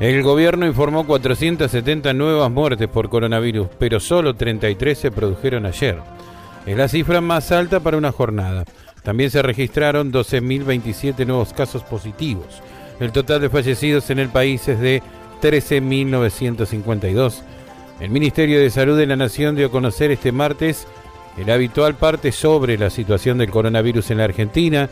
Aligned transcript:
El 0.00 0.22
gobierno 0.22 0.66
informó 0.66 1.06
470 1.06 2.14
nuevas 2.14 2.50
muertes 2.50 2.88
por 2.88 3.10
coronavirus, 3.10 3.68
pero 3.78 4.00
solo 4.00 4.32
33 4.32 4.98
se 4.98 5.10
produjeron 5.10 5.66
ayer. 5.66 5.98
Es 6.64 6.74
la 6.74 6.88
cifra 6.88 7.20
más 7.20 7.52
alta 7.52 7.80
para 7.80 7.98
una 7.98 8.10
jornada. 8.10 8.64
También 9.02 9.30
se 9.30 9.42
registraron 9.42 10.10
12.027 10.10 11.26
nuevos 11.26 11.52
casos 11.52 11.82
positivos. 11.82 12.62
El 12.98 13.12
total 13.12 13.42
de 13.42 13.50
fallecidos 13.50 14.08
en 14.08 14.20
el 14.20 14.30
país 14.30 14.66
es 14.68 14.80
de 14.80 15.02
13.952. 15.42 17.42
El 18.00 18.08
Ministerio 18.08 18.58
de 18.58 18.70
Salud 18.70 18.96
de 18.96 19.06
la 19.06 19.16
Nación 19.16 19.54
dio 19.54 19.66
a 19.66 19.70
conocer 19.70 20.10
este 20.10 20.32
martes 20.32 20.86
el 21.36 21.50
habitual 21.50 21.96
parte 21.96 22.32
sobre 22.32 22.78
la 22.78 22.88
situación 22.88 23.36
del 23.36 23.50
coronavirus 23.50 24.10
en 24.10 24.18
la 24.18 24.24
Argentina, 24.24 24.88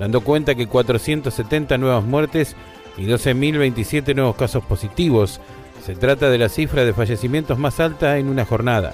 dando 0.00 0.20
cuenta 0.20 0.56
que 0.56 0.66
470 0.66 1.78
nuevas 1.78 2.04
muertes 2.04 2.56
y 2.98 3.06
12.027 3.06 4.14
nuevos 4.14 4.36
casos 4.36 4.64
positivos. 4.64 5.40
Se 5.84 5.94
trata 5.94 6.28
de 6.28 6.38
la 6.38 6.48
cifra 6.48 6.84
de 6.84 6.92
fallecimientos 6.92 7.58
más 7.58 7.80
alta 7.80 8.18
en 8.18 8.28
una 8.28 8.44
jornada. 8.44 8.92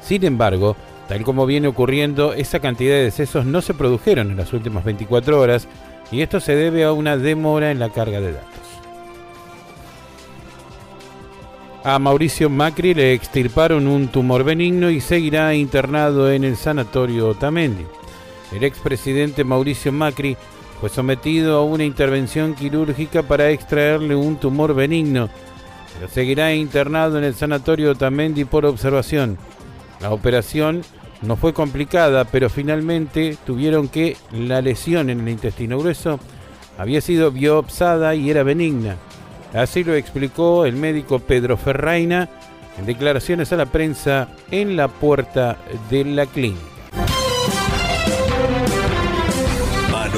Sin 0.00 0.24
embargo, 0.24 0.76
tal 1.08 1.22
como 1.24 1.44
viene 1.44 1.68
ocurriendo, 1.68 2.32
esa 2.32 2.60
cantidad 2.60 2.94
de 2.94 3.04
decesos 3.04 3.44
no 3.44 3.60
se 3.60 3.74
produjeron 3.74 4.30
en 4.30 4.36
las 4.36 4.52
últimas 4.52 4.84
24 4.84 5.38
horas 5.38 5.68
y 6.12 6.22
esto 6.22 6.40
se 6.40 6.54
debe 6.54 6.84
a 6.84 6.92
una 6.92 7.16
demora 7.16 7.70
en 7.70 7.78
la 7.78 7.90
carga 7.90 8.20
de 8.20 8.32
datos. 8.32 8.50
A 11.82 11.98
Mauricio 11.98 12.50
Macri 12.50 12.92
le 12.92 13.14
extirparon 13.14 13.86
un 13.86 14.08
tumor 14.08 14.44
benigno 14.44 14.90
y 14.90 15.00
seguirá 15.00 15.54
internado 15.54 16.30
en 16.30 16.44
el 16.44 16.56
sanatorio 16.56 17.28
Otamendi. 17.28 17.86
El 18.52 18.64
expresidente 18.64 19.44
Mauricio 19.44 19.90
Macri 19.90 20.36
fue 20.80 20.88
sometido 20.88 21.58
a 21.58 21.64
una 21.64 21.84
intervención 21.84 22.54
quirúrgica 22.54 23.22
para 23.22 23.50
extraerle 23.50 24.14
un 24.14 24.36
tumor 24.36 24.74
benigno, 24.74 25.28
pero 25.94 26.10
seguirá 26.10 26.54
internado 26.54 27.18
en 27.18 27.24
el 27.24 27.34
sanatorio 27.34 27.90
Otamendi 27.90 28.46
por 28.46 28.64
observación. 28.64 29.36
La 30.00 30.10
operación 30.10 30.82
no 31.20 31.36
fue 31.36 31.52
complicada, 31.52 32.24
pero 32.24 32.48
finalmente 32.48 33.36
tuvieron 33.44 33.88
que 33.88 34.16
la 34.32 34.62
lesión 34.62 35.10
en 35.10 35.20
el 35.20 35.28
intestino 35.28 35.78
grueso 35.78 36.18
había 36.78 37.02
sido 37.02 37.30
biopsada 37.30 38.14
y 38.14 38.30
era 38.30 38.42
benigna. 38.42 38.96
Así 39.52 39.84
lo 39.84 39.94
explicó 39.94 40.64
el 40.64 40.76
médico 40.76 41.18
Pedro 41.18 41.58
Ferraina 41.58 42.30
en 42.78 42.86
declaraciones 42.86 43.52
a 43.52 43.56
la 43.56 43.66
prensa 43.66 44.28
en 44.50 44.76
la 44.76 44.88
puerta 44.88 45.58
de 45.90 46.06
la 46.06 46.24
clínica. 46.24 46.79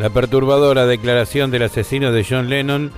La 0.00 0.08
perturbadora 0.08 0.86
declaración 0.86 1.50
del 1.50 1.64
asesino 1.64 2.10
de 2.10 2.24
John 2.24 2.48
Lennon 2.48 2.90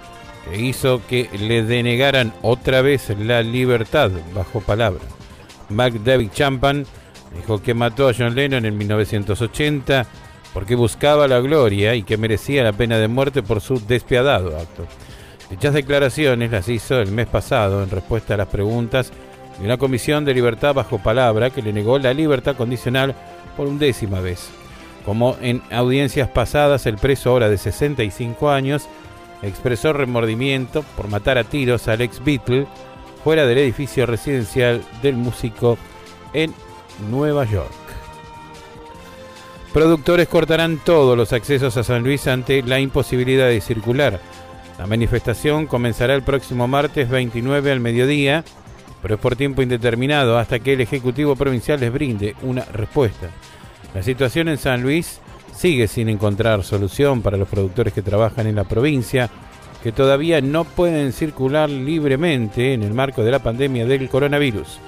que 0.45 0.61
hizo 0.61 1.05
que 1.09 1.29
le 1.37 1.65
denegaran 1.65 2.33
otra 2.43 2.81
vez 2.81 3.09
la 3.19 3.43
libertad 3.43 4.13
bajo 4.33 4.61
palabra. 4.61 5.01
Mac 5.69 5.95
David 5.95 6.31
Champan 6.33 6.87
dijo 7.35 7.61
que 7.61 7.75
mató 7.75 8.09
a 8.09 8.15
John 8.17 8.37
Lennon 8.37 8.67
en 8.67 8.79
1980 8.79 10.07
porque 10.55 10.77
buscaba 10.77 11.27
la 11.27 11.41
gloria 11.41 11.97
y 11.97 12.05
que 12.05 12.17
merecía 12.17 12.63
la 12.63 12.73
pena 12.73 12.99
de 12.99 13.09
muerte 13.09 13.43
por 13.43 13.61
su 13.61 13.85
despiadado 13.85 14.57
acto. 14.57 14.87
Dichas 15.51 15.75
declaraciones 15.75 16.53
las 16.53 16.69
hizo 16.69 17.01
el 17.01 17.11
mes 17.11 17.27
pasado 17.27 17.83
en 17.83 17.91
respuesta 17.91 18.35
a 18.35 18.37
las 18.37 18.47
preguntas 18.47 19.11
de 19.59 19.65
una 19.65 19.77
comisión 19.77 20.25
de 20.25 20.35
libertad 20.35 20.73
bajo 20.73 21.03
palabra 21.03 21.51
que 21.51 21.63
le 21.63 21.73
negó 21.73 21.99
la 21.99 22.15
libertad 22.15 22.55
condicional 22.55 23.17
por 23.57 23.67
undécima 23.67 24.21
vez. 24.21 24.62
Como 25.05 25.37
en 25.41 25.63
audiencias 25.71 26.29
pasadas, 26.29 26.87
el 26.87 26.97
preso 26.97 27.31
ahora 27.31 27.49
de 27.49 27.59
65 27.59 28.51
años 28.51 28.89
expresó 29.43 29.93
remordimiento 29.93 30.85
por 30.97 31.09
matar 31.09 31.39
a 31.39 31.45
tiros 31.45 31.89
al 31.89 32.01
ex 32.01 32.23
Beatle 32.25 32.67
fuera 33.25 33.47
del 33.47 33.59
edificio 33.59 34.07
residencial 34.07 34.83
del 35.03 35.17
músico 35.17 35.77
en 36.33 36.55
Nueva 37.11 37.45
York. 37.45 37.73
Productores 39.73 40.29
cortarán 40.29 40.79
todos 40.85 41.17
los 41.17 41.33
accesos 41.33 41.77
a 41.77 41.85
San 41.85 42.03
Luis 42.03 42.27
ante 42.27 42.63
la 42.63 42.79
imposibilidad 42.79 43.49
de 43.49 43.61
circular. 43.61 44.21
La 44.79 44.87
manifestación 44.87 45.67
comenzará 45.67 46.15
el 46.15 46.23
próximo 46.23 46.69
martes 46.69 47.09
29 47.09 47.73
al 47.73 47.81
mediodía, 47.81 48.45
pero 49.01 49.15
es 49.15 49.21
por 49.21 49.35
tiempo 49.35 49.63
indeterminado 49.63 50.39
hasta 50.39 50.59
que 50.59 50.75
el 50.75 50.83
Ejecutivo 50.83 51.37
Provincial 51.37 51.81
les 51.81 51.93
brinde 51.93 52.37
una 52.43 52.65
respuesta. 52.67 53.31
La 53.95 54.03
situación 54.03 54.49
en 54.49 54.59
San 54.59 54.83
Luis 54.83 55.21
sigue 55.55 55.87
sin 55.87 56.09
encontrar 56.09 56.65
solución 56.65 57.23
para 57.23 57.37
los 57.37 57.49
productores 57.49 57.93
que 57.93 58.03
trabajan 58.03 58.47
en 58.47 58.57
la 58.57 58.65
provincia, 58.65 59.29
que 59.83 59.93
todavía 59.93 60.41
no 60.41 60.65
pueden 60.65 61.13
circular 61.13 61.69
libremente 61.69 62.73
en 62.73 62.83
el 62.83 62.95
marco 62.95 63.23
de 63.23 63.31
la 63.31 63.41
pandemia 63.41 63.85
del 63.85 64.09
coronavirus. 64.09 64.79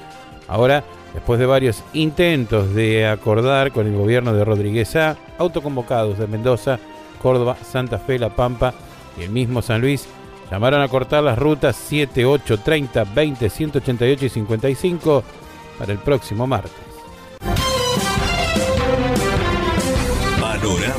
Ahora, 0.49 0.85
después 1.13 1.39
de 1.39 1.47
varios 1.47 1.83
intentos 1.93 2.75
de 2.75 3.07
acordar 3.07 3.73
con 3.73 3.87
el 3.87 3.97
gobierno 3.97 4.33
de 4.33 4.45
Rodríguez 4.45 4.97
A, 4.97 5.17
autoconvocados 5.39 6.19
de 6.19 6.27
Mendoza, 6.27 6.79
Córdoba, 7.21 7.57
Santa 7.63 7.99
Fe, 7.99 8.19
La 8.19 8.35
Pampa 8.35 8.75
y 9.19 9.25
el 9.25 9.31
mismo 9.31 9.63
San 9.63 9.81
Luis, 9.81 10.07
llamaron 10.51 10.81
a 10.81 10.89
cortar 10.89 11.23
las 11.23 11.39
rutas 11.39 11.77
7, 11.77 12.25
8, 12.25 12.59
30, 12.59 13.05
20, 13.05 13.51
188 13.51 14.27
y 14.27 14.29
55 14.29 15.25
para 15.79 15.93
el 15.93 15.99
próximo 15.99 16.47
martes. 16.47 16.84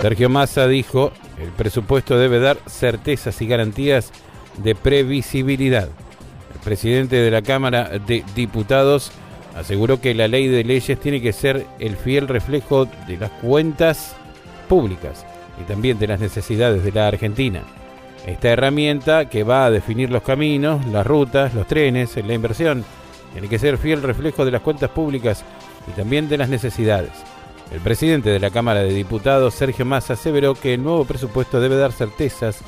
Sergio 0.00 0.30
Massa 0.30 0.66
dijo, 0.66 1.12
el 1.38 1.50
presupuesto 1.50 2.18
debe 2.18 2.40
dar 2.40 2.56
certezas 2.66 3.40
y 3.42 3.46
garantías 3.46 4.12
de 4.56 4.74
previsibilidad. 4.74 5.88
El 6.54 6.60
presidente 6.64 7.16
de 7.16 7.30
la 7.30 7.42
Cámara 7.42 7.90
de 7.98 8.24
Diputados 8.34 9.12
aseguró 9.54 10.00
que 10.00 10.14
la 10.14 10.26
ley 10.26 10.48
de 10.48 10.64
leyes 10.64 10.98
tiene 10.98 11.20
que 11.20 11.34
ser 11.34 11.66
el 11.78 11.96
fiel 11.96 12.28
reflejo 12.28 12.86
de 13.06 13.18
las 13.18 13.30
cuentas 13.30 14.16
públicas 14.68 15.26
y 15.60 15.64
también 15.64 15.98
de 15.98 16.06
las 16.06 16.20
necesidades 16.20 16.82
de 16.82 16.92
la 16.92 17.08
Argentina. 17.08 17.62
Esta 18.26 18.48
herramienta 18.48 19.28
que 19.28 19.44
va 19.44 19.66
a 19.66 19.70
definir 19.70 20.10
los 20.10 20.22
caminos, 20.22 20.84
las 20.86 21.06
rutas, 21.06 21.52
los 21.52 21.66
trenes, 21.66 22.16
la 22.16 22.34
inversión, 22.34 22.84
tiene 23.32 23.48
que 23.48 23.58
ser 23.58 23.76
fiel 23.76 24.02
reflejo 24.02 24.46
de 24.46 24.50
las 24.50 24.62
cuentas 24.62 24.90
públicas 24.90 25.44
y 25.86 25.92
también 25.92 26.28
de 26.28 26.38
las 26.38 26.48
necesidades. 26.48 27.12
El 27.70 27.80
presidente 27.80 28.30
de 28.30 28.40
la 28.40 28.50
Cámara 28.50 28.80
de 28.80 28.92
Diputados, 28.92 29.54
Sergio 29.54 29.84
Massa, 29.84 30.14
aseveró 30.14 30.54
que 30.54 30.74
el 30.74 30.82
nuevo 30.82 31.04
presupuesto 31.04 31.60
debe 31.60 31.76
dar 31.76 31.92
certezas 31.92 32.62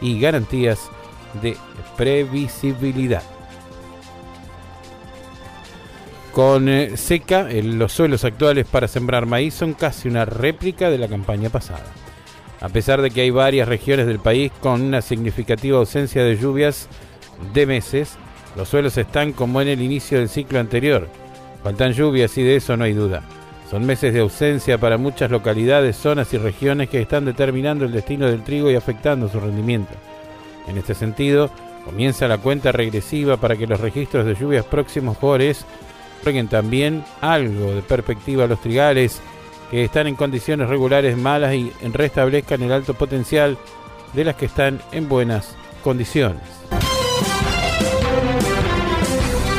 y 0.00 0.18
garantías 0.18 0.90
de 1.42 1.56
previsibilidad. 1.96 3.22
Con 6.32 6.68
eh, 6.68 6.96
seca, 6.96 7.48
los 7.50 7.92
suelos 7.92 8.24
actuales 8.24 8.66
para 8.66 8.88
sembrar 8.88 9.26
maíz 9.26 9.54
son 9.54 9.74
casi 9.74 10.08
una 10.08 10.24
réplica 10.24 10.90
de 10.90 10.98
la 10.98 11.08
campaña 11.08 11.50
pasada. 11.50 11.84
A 12.60 12.68
pesar 12.70 13.02
de 13.02 13.10
que 13.10 13.22
hay 13.22 13.30
varias 13.30 13.68
regiones 13.68 14.06
del 14.06 14.18
país 14.18 14.52
con 14.60 14.80
una 14.80 15.02
significativa 15.02 15.78
ausencia 15.78 16.24
de 16.24 16.36
lluvias 16.36 16.88
de 17.52 17.66
meses, 17.66 18.16
los 18.56 18.68
suelos 18.68 18.96
están 18.96 19.32
como 19.32 19.60
en 19.60 19.68
el 19.68 19.82
inicio 19.82 20.18
del 20.18 20.30
ciclo 20.30 20.60
anterior. 20.60 21.08
Faltan 21.62 21.92
lluvias 21.92 22.36
y 22.38 22.42
de 22.42 22.56
eso 22.56 22.76
no 22.76 22.84
hay 22.84 22.94
duda. 22.94 23.22
Son 23.70 23.84
meses 23.84 24.14
de 24.14 24.20
ausencia 24.20 24.78
para 24.78 24.96
muchas 24.96 25.30
localidades, 25.30 25.96
zonas 25.96 26.32
y 26.32 26.38
regiones 26.38 26.88
que 26.88 27.02
están 27.02 27.24
determinando 27.24 27.84
el 27.84 27.92
destino 27.92 28.26
del 28.26 28.44
trigo 28.44 28.70
y 28.70 28.76
afectando 28.76 29.28
su 29.28 29.40
rendimiento. 29.40 29.92
En 30.68 30.78
este 30.78 30.94
sentido, 30.94 31.50
comienza 31.84 32.28
la 32.28 32.38
cuenta 32.38 32.70
regresiva 32.70 33.36
para 33.36 33.56
que 33.56 33.66
los 33.66 33.80
registros 33.80 34.24
de 34.24 34.34
lluvias 34.34 34.64
próximos 34.64 35.16
jores 35.16 35.64
traigan 36.22 36.48
también 36.48 37.04
algo 37.20 37.72
de 37.72 37.82
perspectiva 37.82 38.44
a 38.44 38.48
los 38.48 38.60
trigales 38.60 39.20
que 39.70 39.84
están 39.84 40.06
en 40.06 40.14
condiciones 40.14 40.68
regulares 40.68 41.16
malas 41.16 41.54
y 41.54 41.72
restablezcan 41.92 42.62
el 42.62 42.72
alto 42.72 42.94
potencial 42.94 43.58
de 44.12 44.24
las 44.24 44.36
que 44.36 44.46
están 44.46 44.80
en 44.92 45.08
buenas 45.08 45.56
condiciones. 45.82 46.42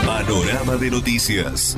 Panorama 0.06 0.78
de 0.78 0.92
noticias. 0.92 1.78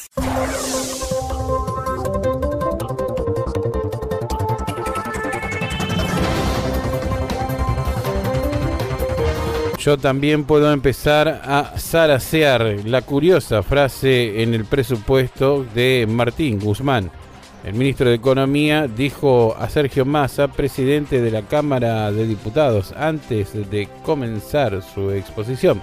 Yo 9.81 9.97
también 9.97 10.45
puedo 10.45 10.71
empezar 10.71 11.41
a 11.43 11.73
zarasear 11.77 12.77
la 12.85 13.01
curiosa 13.01 13.63
frase 13.63 14.41
en 14.41 14.53
el 14.53 14.65
presupuesto 14.65 15.65
de 15.73 16.07
Martín 16.07 16.59
Guzmán 16.59 17.11
el 17.63 17.75
ministro 17.75 18.09
de 18.09 18.15
Economía 18.15 18.87
dijo 18.87 19.55
a 19.57 19.69
Sergio 19.69 20.03
Massa, 20.03 20.47
presidente 20.47 21.21
de 21.21 21.29
la 21.29 21.43
Cámara 21.43 22.11
de 22.11 22.25
Diputados, 22.25 22.91
antes 22.97 23.53
de 23.69 23.87
comenzar 24.03 24.81
su 24.81 25.11
exposición. 25.11 25.79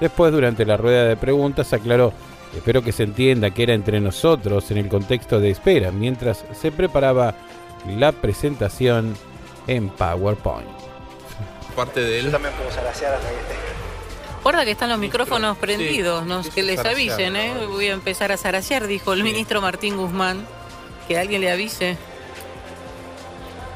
Después, 0.00 0.32
durante 0.32 0.64
la 0.64 0.78
rueda 0.78 1.04
de 1.04 1.16
preguntas, 1.16 1.74
aclaró, 1.74 2.14
espero 2.56 2.82
que 2.82 2.92
se 2.92 3.02
entienda 3.02 3.50
que 3.50 3.64
era 3.64 3.74
entre 3.74 4.00
nosotros 4.00 4.70
en 4.70 4.78
el 4.78 4.88
contexto 4.88 5.38
de 5.38 5.50
espera, 5.50 5.92
mientras 5.92 6.46
se 6.58 6.72
preparaba 6.72 7.34
la 7.98 8.12
presentación 8.12 9.12
en 9.66 9.90
PowerPoint. 9.90 10.81
Parte 11.76 12.00
de 12.00 12.20
él. 12.20 12.30
también 12.30 12.54
puedo 12.54 12.70
Guarda 14.42 14.64
que 14.64 14.72
están 14.72 14.90
los 14.90 14.98
micrófonos 14.98 15.56
prendidos, 15.56 16.48
que 16.48 16.62
les 16.62 16.80
avisen, 16.80 17.36
¿eh? 17.36 17.54
Voy 17.68 17.88
a 17.88 17.92
empezar 17.92 18.32
a 18.32 18.36
zarasear, 18.36 18.86
dijo 18.86 19.12
el 19.12 19.22
ministro 19.22 19.60
Martín 19.60 19.96
Guzmán 19.96 20.46
que 21.06 21.18
alguien 21.18 21.40
le 21.40 21.50
avise. 21.50 21.96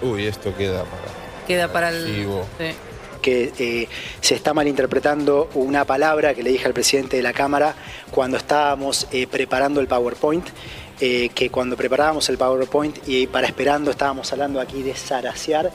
Uy, 0.03 0.27
esto 0.27 0.55
queda 0.57 0.85
para. 0.85 1.47
Queda 1.47 1.73
para 1.73 1.91
el. 1.91 2.27
Que 3.23 3.53
eh, 3.59 3.89
se 4.21 4.35
está 4.37 4.55
malinterpretando 4.55 5.49
una 5.55 5.85
palabra 5.85 6.35
que 6.35 6.43
le 6.45 6.51
dije 6.51 6.67
al 6.67 6.75
presidente 6.75 7.17
de 7.17 7.23
la 7.23 7.33
Cámara 7.33 7.75
cuando 8.11 8.37
estábamos 8.37 9.09
eh, 9.11 9.27
preparando 9.27 9.81
el 9.81 9.89
PowerPoint. 9.89 10.47
Eh, 11.01 11.29
que 11.35 11.51
cuando 11.51 11.77
preparábamos 11.77 12.29
el 12.31 12.39
PowerPoint 12.39 13.07
y 13.07 13.27
para 13.27 13.47
esperando 13.47 13.91
estábamos 13.91 14.33
hablando 14.33 14.61
aquí 14.61 14.83
de 14.83 14.95
zarasear, 14.95 15.71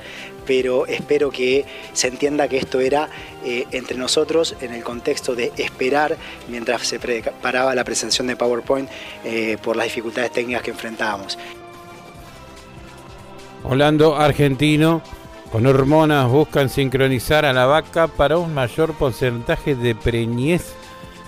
pero 0.45 0.88
espero 0.88 1.29
que 1.29 1.65
se 1.94 2.07
entienda 2.07 2.47
que 2.47 2.57
esto 2.57 2.79
era 2.79 3.07
entre 3.44 3.97
nosotros 3.97 4.56
en 4.62 4.73
el 4.73 4.83
contexto 4.83 5.35
de 5.35 5.51
esperar 5.57 6.18
mientras 6.50 6.88
se 6.88 7.00
preparaba 7.00 7.75
la 7.75 7.83
presentación 7.83 8.27
de 8.27 8.35
PowerPoint 8.35 8.89
por 9.62 9.75
las 9.75 9.85
dificultades 9.85 10.31
técnicas 10.31 10.63
que 10.63 10.71
enfrentábamos. 10.71 11.38
Holando 13.63 14.15
argentino 14.15 15.03
con 15.51 15.68
hormonas 15.68 16.29
buscan 16.29 16.69
sincronizar 16.69 17.45
a 17.45 17.51
la 17.51 17.65
vaca 17.65 18.07
para 18.07 18.38
un 18.38 18.53
mayor 18.53 18.94
porcentaje 18.94 19.75
de 19.75 19.94
preñez. 19.94 20.73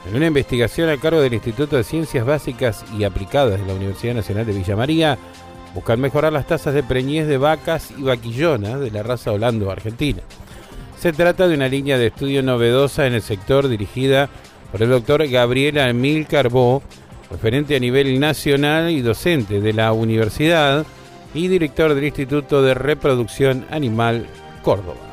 En 0.06 0.16
una 0.18 0.28
investigación 0.28 0.90
a 0.90 0.98
cargo 0.98 1.22
del 1.22 1.34
Instituto 1.34 1.78
de 1.78 1.84
Ciencias 1.84 2.26
Básicas 2.26 2.84
y 2.98 3.06
Aplicadas 3.06 3.60
de 3.60 3.66
la 3.66 3.74
Universidad 3.74 4.16
Nacional 4.16 4.46
de 4.46 4.54
Villa 4.54 4.76
María, 4.76 5.18
buscan 5.74 6.02
mejorar 6.02 6.34
las 6.34 6.46
tasas 6.46 6.74
de 6.74 6.84
preñez 6.84 7.28
de 7.28 7.38
vacas 7.38 7.92
y 7.98 8.04
vaquillonas 8.04 8.80
de 8.80 8.92
la 8.92 9.02
raza 9.02 9.32
holando 9.32 9.72
argentina. 9.72 10.22
Se 11.00 11.14
trata 11.14 11.48
de 11.48 11.56
una 11.56 11.68
línea 11.68 11.98
de 11.98 12.08
estudio 12.08 12.44
novedosa 12.44 13.08
en 13.08 13.14
el 13.14 13.22
sector 13.22 13.68
dirigida 13.68 14.30
por 14.72 14.84
el 14.84 14.90
doctor 14.90 15.28
Gabriel 15.28 15.80
Amil 15.80 16.28
Carbó, 16.28 16.84
referente 17.32 17.76
a 17.76 17.80
nivel 17.80 18.20
nacional 18.20 18.92
y 18.92 19.02
docente 19.02 19.62
de 19.62 19.74
la 19.74 19.94
universidad, 19.94 20.86
y 21.34 21.48
director 21.48 21.96
del 21.96 22.04
Instituto 22.04 22.62
de 22.62 22.74
Reproducción 22.74 23.66
Animal 23.72 24.28
Córdoba. 24.62 25.13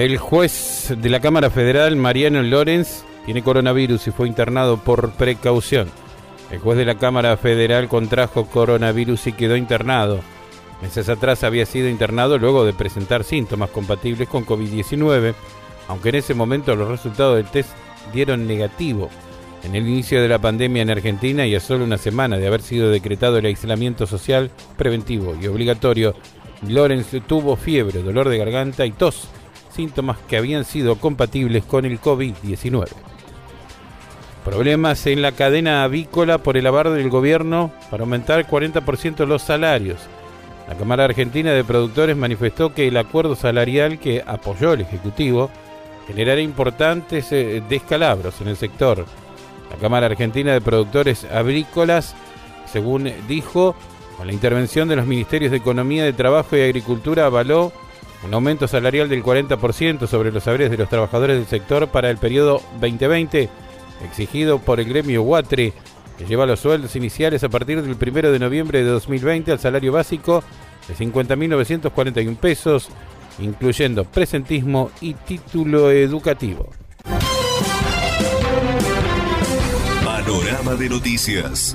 El 0.00 0.16
juez 0.16 0.94
de 0.96 1.10
la 1.10 1.20
Cámara 1.20 1.50
Federal, 1.50 1.94
Mariano 1.94 2.42
Lorenz, 2.42 3.04
tiene 3.26 3.42
coronavirus 3.42 4.06
y 4.06 4.10
fue 4.10 4.28
internado 4.28 4.78
por 4.78 5.10
precaución. 5.10 5.90
El 6.50 6.58
juez 6.58 6.78
de 6.78 6.86
la 6.86 6.94
Cámara 6.94 7.36
Federal 7.36 7.86
contrajo 7.86 8.46
coronavirus 8.46 9.26
y 9.26 9.32
quedó 9.34 9.56
internado. 9.56 10.20
Meses 10.80 11.10
atrás 11.10 11.44
había 11.44 11.66
sido 11.66 11.90
internado 11.90 12.38
luego 12.38 12.64
de 12.64 12.72
presentar 12.72 13.24
síntomas 13.24 13.68
compatibles 13.68 14.26
con 14.26 14.46
COVID-19, 14.46 15.34
aunque 15.88 16.08
en 16.08 16.14
ese 16.14 16.32
momento 16.32 16.74
los 16.74 16.88
resultados 16.88 17.36
del 17.36 17.50
test 17.50 17.68
dieron 18.14 18.46
negativo. 18.46 19.10
En 19.64 19.74
el 19.74 19.86
inicio 19.86 20.22
de 20.22 20.28
la 20.28 20.38
pandemia 20.38 20.80
en 20.80 20.90
Argentina 20.90 21.46
y 21.46 21.54
a 21.54 21.60
solo 21.60 21.84
una 21.84 21.98
semana 21.98 22.38
de 22.38 22.46
haber 22.46 22.62
sido 22.62 22.88
decretado 22.90 23.36
el 23.36 23.44
aislamiento 23.44 24.06
social 24.06 24.50
preventivo 24.78 25.36
y 25.38 25.46
obligatorio, 25.46 26.14
Lorenz 26.66 27.08
tuvo 27.26 27.56
fiebre, 27.56 28.02
dolor 28.02 28.30
de 28.30 28.38
garganta 28.38 28.86
y 28.86 28.92
tos, 28.92 29.28
síntomas 29.80 30.18
que 30.28 30.36
habían 30.36 30.66
sido 30.66 30.96
compatibles 30.96 31.64
con 31.64 31.86
el 31.86 31.98
COVID-19. 31.98 32.86
Problemas 34.44 35.06
en 35.06 35.22
la 35.22 35.32
cadena 35.32 35.84
avícola 35.84 36.36
por 36.36 36.58
el 36.58 36.66
avar 36.66 36.90
del 36.90 37.08
gobierno 37.08 37.72
para 37.90 38.02
aumentar 38.02 38.46
40% 38.46 39.26
los 39.26 39.40
salarios. 39.40 40.00
La 40.68 40.74
Cámara 40.74 41.04
Argentina 41.04 41.52
de 41.52 41.64
Productores 41.64 42.14
manifestó 42.14 42.74
que 42.74 42.88
el 42.88 42.96
acuerdo 42.98 43.34
salarial 43.36 43.98
que 43.98 44.22
apoyó 44.26 44.74
el 44.74 44.82
Ejecutivo 44.82 45.50
generará 46.06 46.42
importantes 46.42 47.32
eh, 47.32 47.62
descalabros 47.66 48.38
en 48.42 48.48
el 48.48 48.56
sector. 48.56 49.06
La 49.70 49.76
Cámara 49.76 50.06
Argentina 50.06 50.52
de 50.52 50.60
Productores 50.60 51.24
Agrícolas, 51.24 52.14
según 52.66 53.10
dijo, 53.26 53.74
con 54.18 54.26
la 54.26 54.34
intervención 54.34 54.88
de 54.88 54.96
los 54.96 55.06
Ministerios 55.06 55.50
de 55.50 55.56
Economía, 55.56 56.04
de 56.04 56.12
Trabajo 56.12 56.54
y 56.54 56.60
Agricultura, 56.60 57.24
avaló 57.24 57.72
un 58.24 58.34
aumento 58.34 58.68
salarial 58.68 59.08
del 59.08 59.22
40% 59.22 60.06
sobre 60.06 60.32
los 60.32 60.44
saberes 60.44 60.70
de 60.70 60.76
los 60.76 60.88
trabajadores 60.88 61.36
del 61.36 61.46
sector 61.46 61.88
para 61.88 62.10
el 62.10 62.18
periodo 62.18 62.62
2020, 62.80 63.48
exigido 64.04 64.58
por 64.58 64.80
el 64.80 64.88
gremio 64.88 65.22
Huatre, 65.22 65.72
que 66.18 66.26
lleva 66.26 66.46
los 66.46 66.60
sueldos 66.60 66.96
iniciales 66.96 67.42
a 67.44 67.48
partir 67.48 67.80
del 67.80 67.96
1 67.96 68.30
de 68.30 68.38
noviembre 68.38 68.84
de 68.84 68.90
2020 68.90 69.52
al 69.52 69.58
salario 69.58 69.92
básico 69.92 70.44
de 70.86 70.94
50.941 70.94 72.36
pesos, 72.36 72.88
incluyendo 73.38 74.04
presentismo 74.04 74.90
y 75.00 75.14
título 75.14 75.90
educativo. 75.90 76.68
Panorama 80.04 80.74
de 80.74 80.88
noticias. 80.90 81.74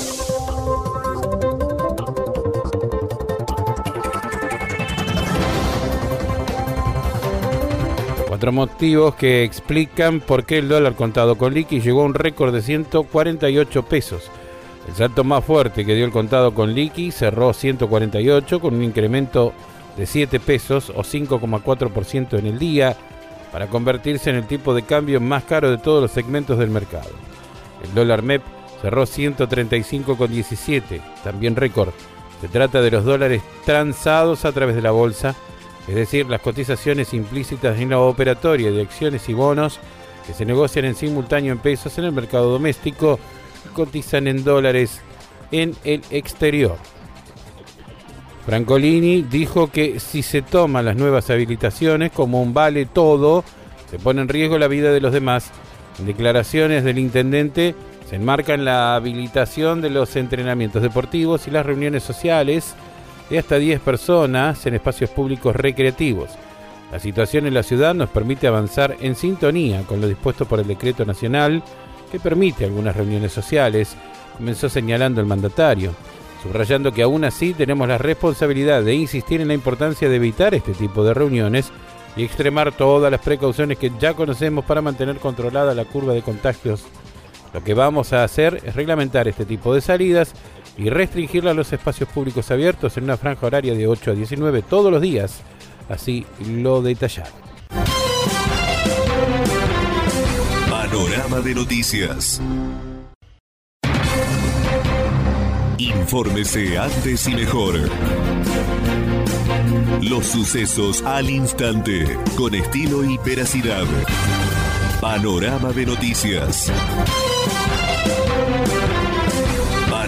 Cuatro 8.41 8.53
motivos 8.53 9.13
que 9.13 9.43
explican 9.43 10.19
por 10.19 10.45
qué 10.45 10.57
el 10.57 10.67
dólar 10.67 10.95
contado 10.95 11.37
con 11.37 11.53
liqui 11.53 11.79
llegó 11.79 12.01
a 12.01 12.05
un 12.05 12.15
récord 12.15 12.51
de 12.51 12.63
148 12.63 13.83
pesos. 13.83 14.31
El 14.87 14.95
salto 14.95 15.23
más 15.23 15.45
fuerte 15.45 15.85
que 15.85 15.93
dio 15.93 16.05
el 16.05 16.11
contado 16.11 16.51
con 16.55 16.73
liqui 16.73 17.11
cerró 17.11 17.53
148 17.53 18.59
con 18.59 18.73
un 18.73 18.83
incremento 18.83 19.53
de 19.95 20.07
7 20.07 20.39
pesos 20.39 20.89
o 20.89 21.03
5,4% 21.03 22.39
en 22.39 22.47
el 22.47 22.57
día 22.57 22.97
para 23.51 23.67
convertirse 23.67 24.31
en 24.31 24.37
el 24.37 24.47
tipo 24.47 24.73
de 24.73 24.81
cambio 24.81 25.21
más 25.21 25.43
caro 25.43 25.69
de 25.69 25.77
todos 25.77 26.01
los 26.01 26.09
segmentos 26.09 26.57
del 26.57 26.71
mercado. 26.71 27.11
El 27.83 27.93
dólar 27.93 28.23
MEP 28.23 28.41
cerró 28.81 29.03
135,17, 29.03 30.99
también 31.23 31.55
récord. 31.55 31.93
Se 32.41 32.47
trata 32.47 32.81
de 32.81 32.89
los 32.89 33.05
dólares 33.05 33.43
transados 33.67 34.45
a 34.45 34.51
través 34.51 34.75
de 34.75 34.81
la 34.81 34.89
bolsa 34.89 35.35
es 35.87 35.95
decir, 35.95 36.27
las 36.27 36.41
cotizaciones 36.41 37.13
implícitas 37.13 37.79
en 37.79 37.89
la 37.89 37.99
operatoria 37.99 38.71
de 38.71 38.81
acciones 38.81 39.27
y 39.29 39.33
bonos 39.33 39.79
que 40.25 40.33
se 40.33 40.45
negocian 40.45 40.85
en 40.85 40.95
simultáneo 40.95 41.51
en 41.51 41.59
pesos 41.59 41.97
en 41.97 42.05
el 42.05 42.11
mercado 42.11 42.51
doméstico 42.51 43.19
y 43.65 43.73
cotizan 43.73 44.27
en 44.27 44.43
dólares 44.43 45.01
en 45.51 45.75
el 45.83 46.01
exterior. 46.11 46.77
Francolini 48.45 49.21
dijo 49.23 49.71
que 49.71 49.99
si 49.99 50.23
se 50.23 50.41
toman 50.41 50.85
las 50.85 50.95
nuevas 50.95 51.29
habilitaciones 51.29 52.11
como 52.11 52.41
un 52.41 52.53
vale 52.53 52.85
todo, 52.85 53.43
se 53.89 53.99
pone 53.99 54.21
en 54.21 54.29
riesgo 54.29 54.57
la 54.57 54.67
vida 54.67 54.91
de 54.91 55.01
los 55.01 55.13
demás. 55.13 55.51
En 55.99 56.05
declaraciones 56.05 56.83
del 56.83 56.97
intendente 56.97 57.75
se 58.09 58.15
enmarcan 58.15 58.65
la 58.65 58.95
habilitación 58.95 59.81
de 59.81 59.89
los 59.89 60.15
entrenamientos 60.15 60.81
deportivos 60.81 61.47
y 61.47 61.51
las 61.51 61.65
reuniones 61.65 62.03
sociales 62.03 62.75
de 63.31 63.39
hasta 63.39 63.57
10 63.57 63.79
personas 63.79 64.65
en 64.65 64.75
espacios 64.75 65.09
públicos 65.09 65.55
recreativos. 65.55 66.31
La 66.91 66.99
situación 66.99 67.47
en 67.47 67.53
la 67.53 67.63
ciudad 67.63 67.95
nos 67.95 68.09
permite 68.09 68.45
avanzar 68.45 68.97
en 68.99 69.15
sintonía 69.15 69.83
con 69.83 70.01
lo 70.01 70.07
dispuesto 70.09 70.45
por 70.45 70.59
el 70.59 70.67
decreto 70.67 71.05
nacional 71.05 71.63
que 72.11 72.19
permite 72.19 72.65
algunas 72.65 72.93
reuniones 72.93 73.31
sociales, 73.31 73.95
comenzó 74.37 74.67
señalando 74.67 75.21
el 75.21 75.27
mandatario, 75.27 75.93
subrayando 76.43 76.91
que 76.91 77.03
aún 77.03 77.23
así 77.23 77.53
tenemos 77.53 77.87
la 77.87 77.97
responsabilidad 77.97 78.83
de 78.83 78.95
insistir 78.95 79.39
en 79.39 79.47
la 79.47 79.53
importancia 79.53 80.09
de 80.09 80.17
evitar 80.17 80.53
este 80.53 80.73
tipo 80.73 81.05
de 81.05 81.13
reuniones 81.13 81.71
y 82.17 82.25
extremar 82.25 82.73
todas 82.73 83.09
las 83.09 83.21
precauciones 83.21 83.77
que 83.77 83.93
ya 83.97 84.13
conocemos 84.13 84.65
para 84.65 84.81
mantener 84.81 85.19
controlada 85.19 85.73
la 85.73 85.85
curva 85.85 86.13
de 86.13 86.21
contagios. 86.21 86.83
Lo 87.53 87.63
que 87.63 87.73
vamos 87.73 88.11
a 88.11 88.25
hacer 88.25 88.61
es 88.65 88.75
reglamentar 88.75 89.29
este 89.29 89.45
tipo 89.45 89.73
de 89.73 89.79
salidas 89.79 90.33
y 90.77 90.89
restringirla 90.89 91.51
a 91.51 91.53
los 91.53 91.71
espacios 91.73 92.09
públicos 92.09 92.49
abiertos 92.51 92.97
en 92.97 93.05
una 93.05 93.17
franja 93.17 93.45
horaria 93.45 93.73
de 93.73 93.87
8 93.87 94.11
a 94.11 94.13
19 94.13 94.61
todos 94.63 94.91
los 94.91 95.01
días. 95.01 95.41
Así 95.89 96.25
lo 96.39 96.81
detallaron. 96.81 97.33
Panorama 100.69 101.39
de 101.41 101.55
noticias. 101.55 102.41
Infórmese 105.77 106.77
antes 106.77 107.27
y 107.27 107.35
mejor. 107.35 107.75
Los 110.01 110.25
sucesos 110.27 111.01
al 111.03 111.29
instante, 111.29 112.17
con 112.35 112.53
estilo 112.55 113.03
y 113.03 113.17
veracidad. 113.19 113.85
Panorama 114.99 115.71
de 115.71 115.85
noticias. 115.85 116.71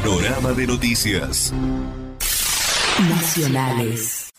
Panorama 0.03 0.51
de 0.51 0.67
noticias. 0.67 1.53
Nacionales. 3.09 4.29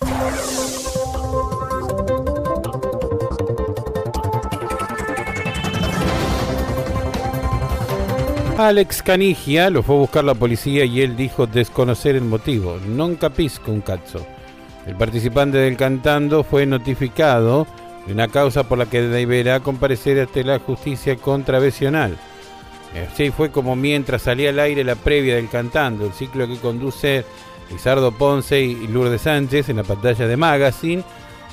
Alex 8.58 9.02
Canigia 9.02 9.70
lo 9.70 9.82
fue 9.82 9.94
a 9.94 9.98
buscar 10.00 10.24
la 10.24 10.34
policía 10.34 10.84
y 10.84 11.00
él 11.00 11.16
dijo 11.16 11.46
desconocer 11.46 12.16
el 12.16 12.24
motivo. 12.24 12.76
Non 12.86 13.16
capisco 13.16 13.72
un 13.72 13.80
cazzo. 13.80 14.20
El 14.84 14.96
participante 14.96 15.56
del 15.56 15.78
cantando 15.78 16.44
fue 16.44 16.66
notificado 16.66 17.66
de 18.06 18.12
una 18.12 18.28
causa 18.28 18.64
por 18.64 18.76
la 18.76 18.84
que 18.84 19.00
deberá 19.00 19.60
comparecer 19.60 20.20
ante 20.20 20.44
la 20.44 20.58
justicia 20.58 21.16
contravencional. 21.16 22.18
Así 22.94 23.30
fue 23.30 23.50
como 23.50 23.74
mientras 23.74 24.22
salía 24.22 24.50
al 24.50 24.60
aire 24.60 24.84
la 24.84 24.94
previa 24.94 25.36
del 25.36 25.48
Cantando, 25.48 26.06
el 26.06 26.12
ciclo 26.12 26.46
que 26.46 26.58
conduce 26.58 27.24
Lizardo 27.70 28.12
Ponce 28.12 28.60
y 28.60 28.86
Lourdes 28.86 29.22
Sánchez 29.22 29.68
en 29.68 29.76
la 29.76 29.82
pantalla 29.82 30.26
de 30.26 30.36
Magazine, 30.36 31.02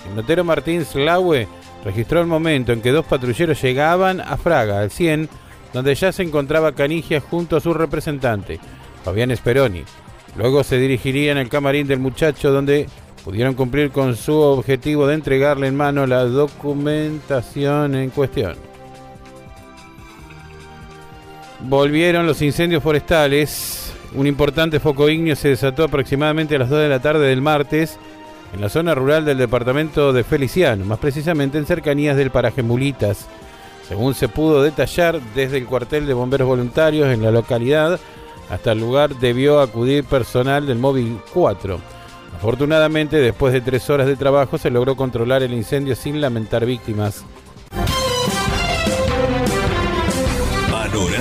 el 0.08 0.16
notero 0.16 0.44
Martín 0.44 0.86
Slaue 0.86 1.48
registró 1.84 2.22
el 2.22 2.28
momento 2.28 2.74
en 2.74 2.82
que 2.82 2.92
dos 2.92 3.06
patrulleros 3.06 3.62
llegaban 3.62 4.22
a 4.22 4.38
Fraga, 4.38 4.82
al 4.82 4.92
100, 4.92 5.30
donde 5.74 5.96
ya 5.96 6.12
se 6.12 6.24
encontraba 6.24 6.74
Canigia 6.74 7.22
junto 7.22 7.56
a 7.56 7.62
su 7.62 7.74
representante, 7.74 8.60
Fabián 9.04 9.36
Speroni. 9.36 9.84
Luego 10.38 10.64
se 10.64 10.78
dirigirían 10.78 11.38
al 11.38 11.50
camarín 11.50 11.88
del 11.88 12.00
muchacho 12.00 12.52
donde 12.52 12.88
pudieron 13.24 13.54
cumplir 13.54 13.92
con 13.92 14.16
su 14.16 14.36
objetivo 14.36 15.08
de 15.08 15.16
entregarle 15.16 15.68
en 15.68 15.76
mano 15.76 16.08
la 16.08 16.24
documentación 16.24 17.96
en 17.96 18.10
cuestión. 18.10 18.71
Volvieron 21.63 22.25
los 22.25 22.41
incendios 22.41 22.82
forestales. 22.82 23.94
Un 24.15 24.27
importante 24.27 24.80
foco 24.80 25.10
ignio 25.10 25.36
se 25.36 25.50
desató 25.50 25.84
aproximadamente 25.84 26.56
a 26.56 26.60
las 26.60 26.70
2 26.70 26.80
de 26.80 26.89
la 26.89 27.01
tarde 27.01 27.27
del 27.27 27.41
martes 27.41 27.98
en 28.53 28.62
la 28.62 28.70
zona 28.70 28.94
rural 28.96 29.24
del 29.24 29.38
departamento 29.38 30.12
de 30.12 30.24
Feliciano, 30.24 30.84
más 30.86 31.00
precisamente 31.00 31.58
en 31.58 31.65
cercanías 31.65 32.18
del 32.18 32.32
paraje 32.32 32.63
Mulitas. 32.63 33.27
Según 33.88 34.13
se 34.13 34.27
pudo 34.27 34.63
detallar, 34.63 35.22
desde 35.36 35.58
el 35.58 35.65
cuartel 35.65 36.06
de 36.08 36.13
bomberos 36.13 36.48
voluntarios 36.48 37.08
en 37.08 37.22
la 37.22 37.32
localidad 37.32 38.00
hasta 38.50 38.74
el 38.74 38.80
lugar 38.80 39.15
debió 39.15 39.62
acudir 39.62 40.03
personal 40.03 40.68
del 40.68 40.77
móvil 40.77 41.20
4. 41.34 41.80
Afortunadamente, 42.36 43.18
después 43.18 43.53
de 43.53 43.62
tres 43.62 43.89
horas 43.89 44.08
de 44.08 44.18
trabajo, 44.18 44.58
se 44.58 44.70
logró 44.70 44.96
controlar 44.96 45.41
el 45.41 45.53
incendio 45.53 45.96
sin 45.96 46.20
lamentar 46.20 46.65
víctimas. 46.65 47.24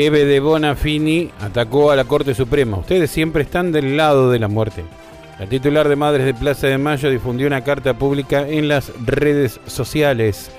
Eve 0.00 0.24
de 0.24 0.38
Bonafini 0.38 1.28
atacó 1.40 1.90
a 1.90 1.96
la 1.96 2.04
Corte 2.04 2.32
Suprema. 2.32 2.76
Ustedes 2.76 3.10
siempre 3.10 3.42
están 3.42 3.72
del 3.72 3.96
lado 3.96 4.30
de 4.30 4.38
la 4.38 4.46
muerte. 4.46 4.84
La 5.40 5.46
titular 5.46 5.88
de 5.88 5.96
Madres 5.96 6.24
de 6.24 6.34
Plaza 6.34 6.68
de 6.68 6.78
Mayo 6.78 7.10
difundió 7.10 7.48
una 7.48 7.64
carta 7.64 7.98
pública 7.98 8.46
en 8.48 8.68
las 8.68 8.92
redes 9.04 9.60
sociales, 9.66 10.52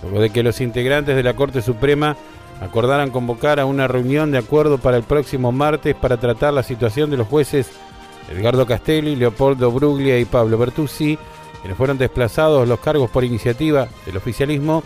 luego 0.00 0.20
de 0.20 0.30
que 0.30 0.44
los 0.44 0.60
integrantes 0.60 1.16
de 1.16 1.24
la 1.24 1.34
Corte 1.34 1.60
Suprema 1.60 2.16
acordaran 2.60 3.10
convocar 3.10 3.58
a 3.58 3.66
una 3.66 3.88
reunión 3.88 4.30
de 4.30 4.38
acuerdo 4.38 4.78
para 4.78 4.96
el 4.96 5.02
próximo 5.02 5.50
martes 5.50 5.96
para 5.96 6.18
tratar 6.18 6.54
la 6.54 6.62
situación 6.62 7.10
de 7.10 7.16
los 7.16 7.26
jueces 7.26 7.72
Edgardo 8.30 8.64
Castelli, 8.64 9.16
Leopoldo 9.16 9.72
Bruglia 9.72 10.20
y 10.20 10.24
Pablo 10.24 10.56
Bertuzzi, 10.56 11.18
quienes 11.60 11.76
fueron 11.76 11.98
desplazados 11.98 12.68
los 12.68 12.78
cargos 12.78 13.10
por 13.10 13.24
iniciativa 13.24 13.88
del 14.06 14.18
oficialismo 14.18 14.84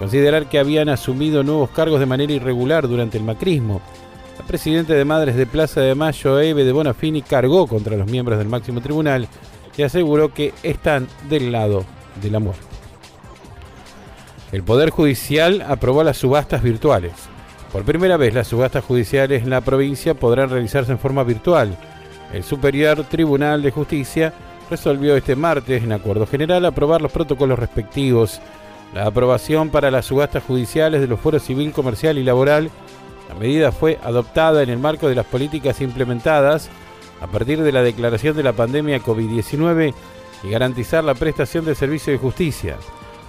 considerar 0.00 0.48
que 0.48 0.58
habían 0.58 0.88
asumido 0.88 1.42
nuevos 1.42 1.68
cargos 1.68 2.00
de 2.00 2.06
manera 2.06 2.32
irregular 2.32 2.88
durante 2.88 3.18
el 3.18 3.22
macrismo. 3.22 3.82
La 4.38 4.46
presidenta 4.46 4.94
de 4.94 5.04
Madres 5.04 5.36
de 5.36 5.44
Plaza 5.44 5.82
de 5.82 5.94
Mayo, 5.94 6.40
Eve 6.40 6.64
de 6.64 6.72
Bonafini, 6.72 7.20
cargó 7.20 7.66
contra 7.66 7.98
los 7.98 8.10
miembros 8.10 8.38
del 8.38 8.48
máximo 8.48 8.80
tribunal 8.80 9.28
y 9.76 9.82
aseguró 9.82 10.32
que 10.32 10.54
están 10.62 11.06
del 11.28 11.52
lado 11.52 11.84
de 12.22 12.30
la 12.30 12.38
muerte. 12.38 12.64
El 14.52 14.62
Poder 14.62 14.88
Judicial 14.88 15.62
aprobó 15.68 16.02
las 16.02 16.16
subastas 16.16 16.62
virtuales. 16.62 17.12
Por 17.70 17.84
primera 17.84 18.16
vez, 18.16 18.32
las 18.32 18.48
subastas 18.48 18.82
judiciales 18.82 19.42
en 19.42 19.50
la 19.50 19.60
provincia 19.60 20.14
podrán 20.14 20.48
realizarse 20.48 20.92
en 20.92 20.98
forma 20.98 21.24
virtual. 21.24 21.76
El 22.32 22.42
Superior 22.42 23.04
Tribunal 23.04 23.60
de 23.60 23.70
Justicia 23.70 24.32
resolvió 24.70 25.14
este 25.14 25.36
martes, 25.36 25.82
en 25.82 25.92
acuerdo 25.92 26.26
general, 26.26 26.64
aprobar 26.64 27.02
los 27.02 27.12
protocolos 27.12 27.58
respectivos. 27.58 28.40
La 28.94 29.06
aprobación 29.06 29.70
para 29.70 29.90
las 29.90 30.06
subastas 30.06 30.42
judiciales 30.42 31.00
de 31.00 31.06
los 31.06 31.20
foros 31.20 31.42
civil, 31.42 31.72
comercial 31.72 32.18
y 32.18 32.24
laboral. 32.24 32.70
La 33.28 33.34
medida 33.36 33.70
fue 33.70 33.98
adoptada 34.02 34.62
en 34.62 34.70
el 34.70 34.78
marco 34.78 35.08
de 35.08 35.14
las 35.14 35.26
políticas 35.26 35.80
implementadas 35.80 36.68
a 37.20 37.28
partir 37.28 37.62
de 37.62 37.70
la 37.70 37.82
declaración 37.82 38.36
de 38.36 38.42
la 38.42 38.52
pandemia 38.52 39.00
COVID-19 39.00 39.94
y 40.42 40.50
garantizar 40.50 41.04
la 41.04 41.14
prestación 41.14 41.64
de 41.64 41.76
servicio 41.76 42.12
de 42.12 42.18
justicia. 42.18 42.76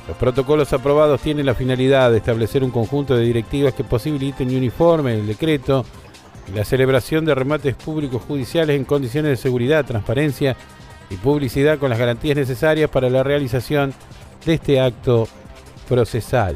Los 0.08 0.18
protocolos 0.18 0.74
aprobados 0.74 1.22
tienen 1.22 1.46
la 1.46 1.54
finalidad 1.54 2.10
de 2.10 2.18
establecer 2.18 2.64
un 2.64 2.72
conjunto 2.72 3.16
de 3.16 3.24
directivas 3.24 3.76
que 3.76 3.84
posibiliten 3.84 4.50
y 4.50 4.56
uniformen 4.56 5.20
el 5.20 5.28
decreto 5.28 5.86
y 6.52 6.58
la 6.58 6.66
celebración 6.66 7.24
de 7.24 7.36
remates 7.36 7.76
públicos 7.76 8.24
judiciales 8.28 8.76
en 8.76 8.86
condiciones 8.86 9.30
de 9.30 9.38
seguridad, 9.38 9.86
transparencia 9.86 10.56
y 11.12 11.18
publicidad 11.18 11.78
con 11.78 11.92
las 11.92 12.00
garantías 12.00 12.38
necesarias 12.38 12.90
para 12.90 13.12
la 13.12 13.22
realización 13.22 13.94
de 14.44 14.56
este 14.56 14.82
acto 14.82 15.28
procesal. 15.92 16.56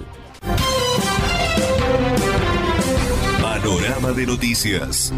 Panorama 3.42 4.14
de 4.14 4.26
noticias. 4.26 5.12